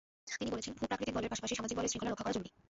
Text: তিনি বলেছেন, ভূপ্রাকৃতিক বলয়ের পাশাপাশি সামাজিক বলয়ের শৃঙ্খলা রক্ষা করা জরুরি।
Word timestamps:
তিনি 0.39 0.51
বলেছেন, 0.53 0.73
ভূপ্রাকৃতিক 0.79 1.15
বলয়ের 1.15 1.31
পাশাপাশি 1.33 1.57
সামাজিক 1.57 1.75
বলয়ের 1.77 1.91
শৃঙ্খলা 1.91 2.11
রক্ষা 2.11 2.25
করা 2.25 2.35
জরুরি। 2.35 2.49